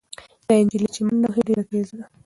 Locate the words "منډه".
1.05-1.27